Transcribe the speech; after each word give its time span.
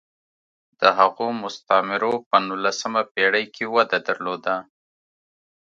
د 0.79 0.81
هغو 0.97 1.27
مستعمرو 1.41 2.13
په 2.29 2.35
نولسمه 2.47 3.01
پېړۍ 3.13 3.45
کې 3.55 3.65
وده 3.75 3.97
درلوده. 4.07 4.55